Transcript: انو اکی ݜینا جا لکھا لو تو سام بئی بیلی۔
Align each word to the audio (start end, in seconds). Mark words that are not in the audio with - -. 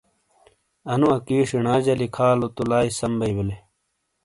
انو 0.91 1.07
اکی 1.17 1.37
ݜینا 1.49 1.73
جا 1.85 1.93
لکھا 2.01 2.27
لو 2.39 2.47
تو 2.55 2.63
سام 2.97 3.13
بئی 3.19 3.33
بیلی۔ 3.37 3.57